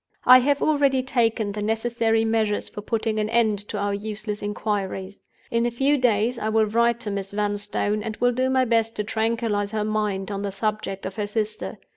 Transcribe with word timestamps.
"I 0.25 0.39
have 0.39 0.63
already 0.63 1.03
taken 1.03 1.51
the 1.51 1.61
necessary 1.61 2.25
measures 2.25 2.67
for 2.67 2.81
putting 2.81 3.19
an 3.19 3.29
end 3.29 3.59
to 3.69 3.77
our 3.77 3.93
useless 3.93 4.41
inquiries. 4.41 5.23
In 5.51 5.67
a 5.67 5.69
few 5.69 5.95
days 5.95 6.39
I 6.39 6.49
will 6.49 6.65
write 6.65 6.99
to 7.01 7.11
Miss 7.11 7.33
Vanstone, 7.33 8.01
and 8.01 8.17
will 8.17 8.31
do 8.31 8.49
my 8.49 8.65
best 8.65 8.95
to 8.95 9.03
tranquilize 9.03 9.73
her 9.73 9.83
mind 9.85 10.31
on 10.31 10.41
the 10.41 10.51
subject 10.51 11.05
of 11.05 11.17
her 11.17 11.27
sister. 11.27 11.77